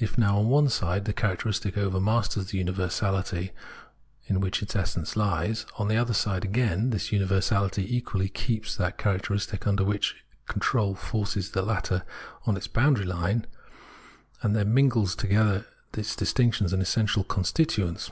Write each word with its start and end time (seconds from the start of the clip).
If, 0.00 0.18
now, 0.18 0.38
on 0.38 0.48
one 0.48 0.68
side, 0.68 1.04
the 1.04 1.12
characteristic 1.12 1.76
overmasters 1.76 2.48
the 2.48 2.64
universahty 2.64 3.52
in 4.26 4.40
which 4.40 4.60
its 4.60 4.74
essence 4.74 5.14
lies, 5.14 5.64
on 5.78 5.86
the 5.86 5.96
other 5.96 6.12
side, 6.12 6.44
again, 6.44 6.90
this 6.90 7.12
universality 7.12 7.96
equally 7.96 8.28
keeps 8.28 8.74
that 8.74 8.98
characteristic 8.98 9.64
under 9.64 9.86
control, 10.48 10.96
forces 10.96 11.52
the 11.52 11.62
latter 11.62 12.02
on 12.44 12.54
to 12.54 12.58
its 12.58 12.66
boundary 12.66 13.06
Une, 13.06 13.46
and 14.42 14.56
there 14.56 14.64
mingles 14.64 15.14
together 15.14 15.64
its 15.96 16.16
distinctions 16.16 16.72
and 16.72 16.82
its 16.82 16.90
essential 16.90 17.22
constituents. 17.22 18.10